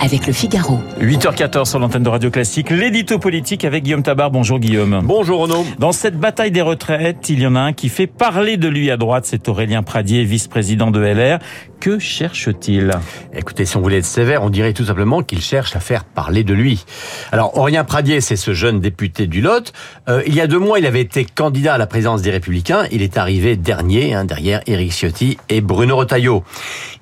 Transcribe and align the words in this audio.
avec 0.00 0.26
le 0.26 0.32
Figaro. 0.32 0.80
8h14 1.00 1.64
sur 1.66 1.78
l'antenne 1.78 2.02
de 2.02 2.08
Radio 2.08 2.30
Classique, 2.30 2.70
l'édito 2.70 3.18
politique 3.18 3.64
avec 3.64 3.84
Guillaume 3.84 4.02
Tabar. 4.02 4.30
Bonjour 4.30 4.58
Guillaume. 4.58 5.00
Bonjour 5.04 5.40
Renaud. 5.40 5.64
Dans 5.78 5.92
cette 5.92 6.18
bataille 6.18 6.50
des 6.50 6.62
retraites, 6.62 7.28
il 7.28 7.40
y 7.40 7.46
en 7.46 7.56
a 7.56 7.60
un 7.60 7.72
qui 7.72 7.88
fait 7.88 8.06
parler 8.06 8.56
de 8.56 8.68
lui 8.68 8.90
à 8.90 8.96
droite, 8.96 9.24
c'est 9.26 9.48
Aurélien 9.48 9.82
Pradier, 9.82 10.24
vice-président 10.24 10.90
de 10.90 11.00
LR. 11.00 11.38
Que 11.80 11.98
cherche-t-il? 11.98 12.92
Écoutez, 13.34 13.66
si 13.66 13.76
on 13.76 13.82
voulait 13.82 13.98
être 13.98 14.06
sévère, 14.06 14.42
on 14.42 14.48
dirait 14.48 14.72
tout 14.72 14.86
simplement 14.86 15.22
qu'il 15.22 15.42
cherche 15.42 15.76
à 15.76 15.80
faire 15.80 16.04
parler 16.04 16.42
de 16.42 16.54
lui. 16.54 16.82
Alors, 17.30 17.58
Aurélien 17.58 17.84
Pradier, 17.84 18.22
c'est 18.22 18.36
ce 18.36 18.54
jeune 18.54 18.80
député 18.80 19.26
du 19.26 19.42
Lot. 19.42 19.72
Euh, 20.08 20.22
il 20.26 20.34
y 20.34 20.40
a 20.40 20.46
deux 20.46 20.58
mois, 20.58 20.78
il 20.78 20.86
avait 20.86 21.02
été 21.02 21.26
candidat 21.26 21.74
à 21.74 21.78
la 21.78 21.86
présidence 21.86 22.22
des 22.22 22.30
Républicains. 22.30 22.86
Il 22.90 23.02
est 23.02 23.18
arrivé 23.18 23.56
dernier, 23.56 24.14
hein, 24.14 24.24
derrière 24.24 24.62
Éric 24.66 24.92
Ciotti 24.92 25.36
et 25.50 25.60
Bruno 25.60 25.96
Retailleau. 25.96 26.42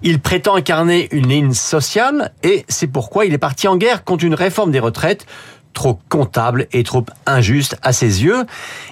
Il 0.02 0.18
prétend 0.18 0.56
incarner 0.56 1.08
une 1.12 1.28
ligne 1.28 1.52
sociale 1.52 2.32
et 2.42 2.64
c'est 2.82 2.88
pourquoi 2.88 3.26
il 3.26 3.32
est 3.32 3.38
parti 3.38 3.68
en 3.68 3.76
guerre 3.76 4.02
contre 4.02 4.24
une 4.24 4.34
réforme 4.34 4.72
des 4.72 4.80
retraites 4.80 5.24
trop 5.72 6.00
comptable 6.08 6.66
et 6.72 6.82
trop 6.82 7.06
injuste 7.26 7.76
à 7.80 7.92
ses 7.92 8.24
yeux. 8.24 8.44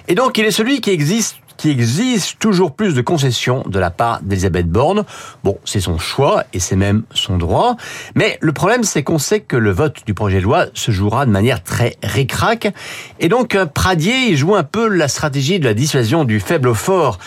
Et 0.07 0.15
donc, 0.15 0.37
il 0.37 0.45
est 0.45 0.51
celui 0.51 0.79
qui 0.79 0.91
existe 0.91 1.35
qui 1.57 1.69
exige 1.69 2.37
toujours 2.39 2.73
plus 2.73 2.95
de 2.95 3.01
concessions 3.01 3.63
de 3.67 3.77
la 3.77 3.91
part 3.91 4.21
d'Elisabeth 4.23 4.67
Borne. 4.67 5.03
Bon, 5.43 5.59
c'est 5.63 5.81
son 5.81 5.99
choix 5.99 6.45
et 6.53 6.59
c'est 6.59 6.77
même 6.77 7.03
son 7.13 7.37
droit. 7.37 7.75
Mais 8.15 8.39
le 8.41 8.51
problème, 8.51 8.83
c'est 8.83 9.03
qu'on 9.03 9.19
sait 9.19 9.41
que 9.41 9.57
le 9.57 9.71
vote 9.71 9.97
du 10.07 10.15
projet 10.15 10.39
de 10.39 10.43
loi 10.43 10.67
se 10.73 10.89
jouera 10.89 11.27
de 11.27 11.31
manière 11.31 11.61
très 11.61 11.97
ricrac. 12.01 12.73
Et 13.19 13.27
donc, 13.27 13.55
Pradier, 13.75 14.35
joue 14.35 14.55
un 14.55 14.63
peu 14.63 14.87
la 14.87 15.07
stratégie 15.07 15.59
de 15.59 15.65
la 15.65 15.75
dissuasion 15.75 16.23
du 16.23 16.39
faible 16.39 16.69
au 16.69 16.73
fort. 16.73 17.19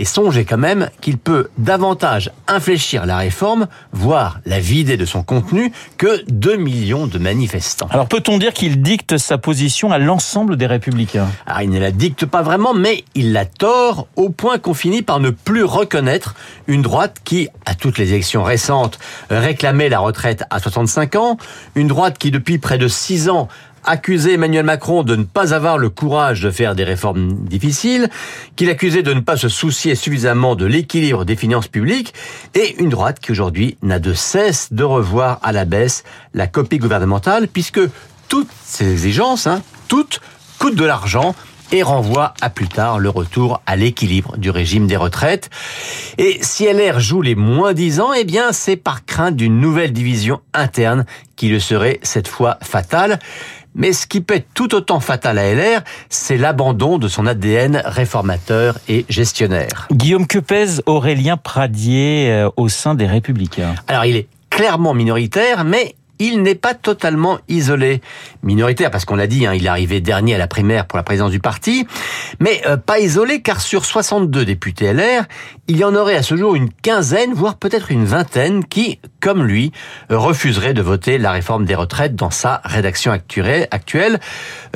Et 0.00 0.06
songez 0.06 0.46
quand 0.46 0.56
même 0.56 0.88
qu'il 1.02 1.18
peut 1.18 1.50
davantage 1.58 2.30
infléchir 2.48 3.04
la 3.04 3.18
réforme, 3.18 3.66
voire 3.92 4.40
la 4.46 4.58
vider 4.58 4.96
de 4.96 5.04
son 5.04 5.22
contenu, 5.22 5.72
que 5.98 6.24
2 6.30 6.56
millions 6.56 7.06
de 7.06 7.18
manifestants. 7.18 7.86
Alors 7.90 8.08
peut-on 8.08 8.38
dire 8.38 8.54
qu'il 8.54 8.80
dicte 8.80 9.18
sa 9.18 9.36
position 9.36 9.92
à 9.92 9.98
l'ensemble 9.98 10.56
des 10.56 10.64
républicains? 10.64 11.28
Ah, 11.46 11.62
Il 11.64 11.68
ne 11.68 11.78
la 11.78 11.90
dicte 11.90 12.24
pas 12.24 12.40
vraiment, 12.40 12.72
mais 12.72 13.04
il 13.14 13.34
la 13.34 13.44
tord 13.44 14.08
au 14.16 14.30
point 14.30 14.56
qu'on 14.56 14.72
finit 14.72 15.02
par 15.02 15.20
ne 15.20 15.28
plus 15.28 15.64
reconnaître 15.64 16.34
une 16.66 16.80
droite 16.80 17.18
qui, 17.22 17.50
à 17.66 17.74
toutes 17.74 17.98
les 17.98 18.14
élections 18.14 18.42
récentes, 18.42 18.98
réclamait 19.28 19.90
la 19.90 19.98
retraite 19.98 20.44
à 20.48 20.60
65 20.60 21.16
ans, 21.16 21.36
une 21.74 21.88
droite 21.88 22.16
qui 22.16 22.30
depuis 22.30 22.56
près 22.56 22.78
de 22.78 22.88
6 22.88 23.28
ans 23.28 23.48
accusait 23.84 24.34
Emmanuel 24.34 24.64
Macron 24.64 25.02
de 25.02 25.16
ne 25.16 25.24
pas 25.24 25.54
avoir 25.54 25.78
le 25.78 25.90
courage 25.90 26.40
de 26.40 26.50
faire 26.50 26.74
des 26.74 26.84
réformes 26.84 27.34
difficiles, 27.34 28.08
qu'il 28.56 28.70
accusait 28.70 29.02
de 29.02 29.14
ne 29.14 29.20
pas 29.20 29.36
se 29.36 29.48
soucier 29.48 29.94
suffisamment 29.94 30.56
de 30.56 30.66
l'équilibre 30.66 31.24
des 31.24 31.36
finances 31.36 31.68
publiques, 31.68 32.14
et 32.54 32.80
une 32.80 32.90
droite 32.90 33.20
qui 33.20 33.32
aujourd'hui 33.32 33.76
n'a 33.82 33.98
de 33.98 34.14
cesse 34.14 34.72
de 34.72 34.84
revoir 34.84 35.38
à 35.42 35.52
la 35.52 35.64
baisse 35.64 36.04
la 36.34 36.46
copie 36.46 36.78
gouvernementale, 36.78 37.48
puisque 37.48 37.80
toutes 38.28 38.50
ces 38.64 38.90
exigences, 38.90 39.46
hein, 39.46 39.62
toutes, 39.88 40.20
coûtent 40.58 40.76
de 40.76 40.84
l'argent 40.84 41.34
et 41.72 41.82
renvoient 41.82 42.34
à 42.40 42.50
plus 42.50 42.68
tard 42.68 42.98
le 42.98 43.08
retour 43.08 43.62
à 43.66 43.76
l'équilibre 43.76 44.36
du 44.36 44.50
régime 44.50 44.86
des 44.86 44.96
retraites. 44.96 45.50
Et 46.18 46.38
si 46.42 46.66
LR 46.66 47.00
joue 47.00 47.22
les 47.22 47.34
moins 47.34 47.72
10 47.72 48.00
ans, 48.00 48.12
eh 48.12 48.24
bien 48.24 48.52
c'est 48.52 48.76
par 48.76 49.04
crainte 49.04 49.36
d'une 49.36 49.60
nouvelle 49.60 49.92
division 49.92 50.40
interne 50.52 51.04
qui 51.36 51.48
le 51.48 51.60
serait 51.60 52.00
cette 52.02 52.28
fois 52.28 52.58
fatale. 52.62 53.18
Mais 53.74 53.92
ce 53.92 54.06
qui 54.06 54.20
peut 54.20 54.34
être 54.34 54.48
tout 54.54 54.74
autant 54.74 55.00
fatal 55.00 55.38
à 55.38 55.54
LR, 55.54 55.82
c'est 56.08 56.36
l'abandon 56.36 56.98
de 56.98 57.08
son 57.08 57.26
ADN 57.26 57.82
réformateur 57.84 58.78
et 58.88 59.06
gestionnaire. 59.08 59.88
Guillaume, 59.92 60.26
que 60.26 60.38
pèse 60.38 60.82
Aurélien 60.86 61.36
Pradier 61.36 62.30
euh, 62.30 62.50
au 62.56 62.68
sein 62.68 62.94
des 62.94 63.06
Républicains? 63.06 63.74
Alors 63.86 64.04
il 64.04 64.16
est 64.16 64.28
clairement 64.50 64.94
minoritaire, 64.94 65.64
mais 65.64 65.94
il 66.20 66.42
n'est 66.42 66.54
pas 66.54 66.74
totalement 66.74 67.40
isolé. 67.48 68.00
Minoritaire, 68.44 68.90
parce 68.90 69.04
qu'on 69.04 69.16
l'a 69.16 69.26
dit, 69.26 69.46
hein, 69.46 69.54
il 69.54 69.66
est 69.66 69.68
arrivé 69.68 70.00
dernier 70.00 70.36
à 70.36 70.38
la 70.38 70.46
primaire 70.46 70.86
pour 70.86 70.96
la 70.96 71.02
présidence 71.02 71.32
du 71.32 71.40
parti, 71.40 71.86
mais 72.38 72.62
euh, 72.66 72.76
pas 72.76 73.00
isolé 73.00 73.42
car 73.42 73.60
sur 73.60 73.84
62 73.84 74.44
députés 74.44 74.92
LR, 74.92 75.24
il 75.66 75.78
y 75.78 75.84
en 75.84 75.94
aurait 75.94 76.16
à 76.16 76.22
ce 76.22 76.36
jour 76.36 76.54
une 76.54 76.70
quinzaine, 76.70 77.32
voire 77.32 77.56
peut-être 77.56 77.90
une 77.90 78.04
vingtaine, 78.04 78.64
qui, 78.64 79.00
comme 79.20 79.42
lui, 79.42 79.72
refuseraient 80.10 80.74
de 80.74 80.82
voter 80.82 81.18
la 81.18 81.32
réforme 81.32 81.64
des 81.64 81.74
retraites 81.74 82.14
dans 82.14 82.30
sa 82.30 82.60
rédaction 82.64 83.12
actuelle. 83.12 84.20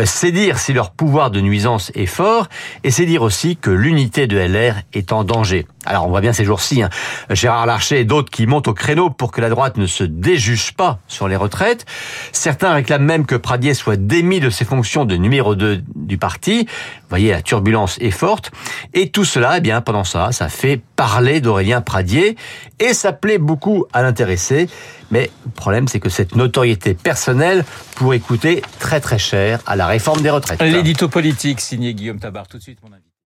Euh, 0.00 0.04
c'est 0.06 0.32
dire 0.32 0.58
si 0.58 0.72
leur 0.72 0.90
pouvoir 0.90 1.30
de 1.30 1.40
nuisance 1.40 1.92
est 1.94 2.06
fort, 2.06 2.48
et 2.82 2.90
c'est 2.90 3.06
dire 3.06 3.22
aussi 3.22 3.56
que 3.56 3.70
l'unité 3.70 4.26
de 4.26 4.38
LR 4.38 4.76
est 4.94 5.12
en 5.12 5.24
danger. 5.24 5.66
Alors 5.86 6.06
on 6.06 6.10
voit 6.10 6.20
bien 6.20 6.32
ces 6.32 6.44
jours-ci, 6.44 6.82
hein, 6.82 6.90
Gérard 7.30 7.66
Larcher 7.66 8.00
et 8.00 8.04
d'autres 8.04 8.30
qui 8.30 8.46
montent 8.46 8.68
au 8.68 8.74
créneau 8.74 9.10
pour 9.10 9.32
que 9.32 9.40
la 9.40 9.48
droite 9.48 9.76
ne 9.76 9.86
se 9.86 10.04
déjuge 10.04 10.72
pas 10.72 10.98
sur 11.08 11.28
les 11.28 11.36
retraites. 11.36 11.86
Certains 12.32 12.72
réclament 12.72 13.04
même 13.04 13.26
que 13.26 13.34
Pradier 13.34 13.74
soit 13.74 13.96
démis 13.96 14.40
de 14.40 14.50
ses 14.50 14.64
fonctions 14.64 15.04
de 15.04 15.16
numéro 15.16 15.54
2 15.54 15.82
du 15.94 16.18
parti. 16.18 16.66
Vous 16.66 17.08
voyez, 17.08 17.30
la 17.30 17.42
turbulence 17.42 17.98
est 18.00 18.10
forte. 18.10 18.50
Et 18.92 19.10
tout 19.10 19.24
cela, 19.24 19.58
eh 19.58 19.60
bien, 19.60 19.80
pendant 19.80 20.04
ça, 20.04 20.32
ça 20.32 20.48
fait 20.48 20.80
parler 20.96 21.40
d'Aurélien 21.40 21.80
Pradier 21.80 22.36
et 22.80 22.94
ça 22.94 23.12
plaît 23.12 23.38
beaucoup 23.38 23.86
à 23.92 24.02
l'intéressé. 24.02 24.68
Mais 25.10 25.30
le 25.44 25.50
problème, 25.52 25.86
c'est 25.88 26.00
que 26.00 26.08
cette 26.08 26.34
notoriété 26.34 26.94
personnelle 26.94 27.64
pourrait 27.96 28.20
coûter 28.20 28.62
très 28.78 29.00
très 29.00 29.18
cher 29.18 29.60
à 29.66 29.76
la 29.76 29.86
réforme 29.86 30.22
des 30.22 30.30
retraites. 30.30 30.60
L'édito 30.60 31.08
politique 31.08 31.60
signé 31.60 31.94
Guillaume 31.94 32.18
Tabar. 32.18 32.48
Tout 32.48 32.58
de 32.58 32.62
suite, 32.62 32.78
mon 32.82 32.92
avis. 32.92 33.13